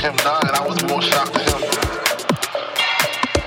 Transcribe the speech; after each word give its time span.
him 0.00 0.16
dying, 0.24 0.56
I 0.56 0.64
was 0.64 0.80
more 0.88 1.02
shocked 1.02 1.36
to 1.36 1.40
him. 1.44 1.60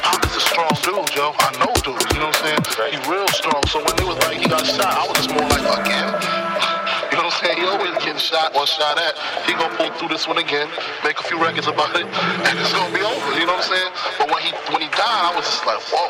Pac 0.05 0.21
is 0.21 0.37
a 0.37 0.43
strong 0.45 0.69
dude, 0.85 1.09
Joe. 1.09 1.33
I 1.33 1.49
know 1.57 1.73
dude, 1.81 1.97
you 2.13 2.21
know 2.21 2.29
what 2.29 2.45
I'm 2.45 2.61
saying? 2.61 2.93
He 2.93 2.97
real 3.09 3.27
strong. 3.33 3.65
So 3.65 3.81
when 3.81 3.95
they 3.97 4.05
was 4.05 4.17
like 4.21 4.37
he 4.37 4.45
got 4.45 4.61
shot, 4.61 4.85
I 4.85 5.01
was 5.09 5.17
just 5.17 5.33
more 5.33 5.49
like 5.49 5.65
again. 5.81 6.13
You 7.13 7.19
know 7.21 7.29
what 7.29 7.37
I'm 7.37 7.45
saying? 7.45 7.57
He 7.61 7.65
always 7.69 7.93
getting 8.01 8.17
shot 8.17 8.55
or 8.57 8.65
shot 8.65 8.97
at. 8.97 9.13
He 9.45 9.53
gonna 9.53 9.69
pull 9.77 9.91
through 10.01 10.09
this 10.09 10.27
one 10.27 10.39
again, 10.39 10.67
make 11.03 11.19
a 11.19 11.23
few 11.23 11.37
records 11.37 11.67
about 11.67 11.93
it, 11.93 12.05
and 12.49 12.57
it's 12.57 12.73
gonna 12.73 12.89
be 12.89 13.05
over. 13.05 13.37
You 13.37 13.45
know 13.45 13.53
what 13.53 13.69
I'm 13.69 13.69
saying? 13.69 13.91
But 14.17 14.33
when 14.33 14.41
he 14.41 14.49
when 14.73 14.81
he 14.81 14.89
died, 14.97 15.29
I 15.29 15.31
was 15.35 15.45
just 15.45 15.61
like, 15.65 15.77
whoa. 15.93 16.09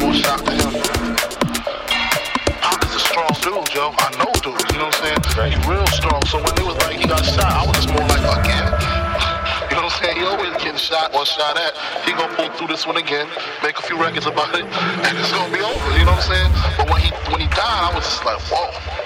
More 0.00 0.14
shocked 0.14 0.46
to 0.46 0.52
him. 0.52 0.72
Pac 2.62 2.84
is 2.84 2.94
a 2.94 3.00
strong 3.00 3.32
dude, 3.42 3.68
Joe. 3.70 3.92
I 3.98 4.08
know 4.16 4.30
dudes, 4.40 4.64
you 4.72 4.78
know 4.78 4.86
what 4.86 5.02
I'm 5.02 5.22
saying? 5.24 5.52
He 5.52 5.58
real 5.68 5.86
strong. 5.88 6.24
So 6.26 6.38
when 6.38 6.54
they 6.54 6.62
was 6.62 6.76
like 6.86 6.96
he 6.96 7.06
got 7.06 7.24
shot, 7.24 7.50
I 7.50 7.66
was 7.66 7.76
just 7.76 7.90
more 7.90 8.06
like 8.06 8.22
again. 8.44 8.70
You 9.68 9.76
know 9.76 9.84
what 9.84 9.92
I'm 9.92 10.04
saying? 10.04 10.16
He 10.16 10.24
always 10.24 10.52
getting 10.62 10.76
shot 10.76 11.14
or 11.14 11.26
shot 11.26 11.56
at. 11.56 11.74
He 12.04 12.12
gonna 12.12 12.34
pull 12.36 12.48
through 12.56 12.68
this 12.68 12.86
one 12.86 12.96
again, 12.96 13.26
make 13.62 13.78
a 13.78 13.82
few 13.82 14.00
records 14.00 14.26
about 14.26 14.54
it, 14.54 14.64
and 14.64 15.18
it's 15.18 15.32
gonna 15.32 15.52
be 15.52 15.60
over. 15.60 15.98
You 15.98 16.04
know 16.04 16.12
what 16.12 16.24
I'm 16.24 16.30
saying? 16.30 16.50
But 16.78 16.90
when 16.90 17.00
he 17.00 17.10
when 17.32 17.40
he 17.40 17.48
died, 17.48 17.90
I 17.90 17.94
was 17.94 18.04
just 18.04 18.24
like, 18.24 18.40
whoa. 18.52 19.01